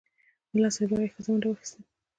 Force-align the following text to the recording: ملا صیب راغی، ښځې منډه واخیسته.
ملا 0.51 0.69
صیب 0.75 0.89
راغی، 0.91 1.13
ښځې 1.13 1.29
منډه 1.31 1.47
واخیسته. 1.49 1.79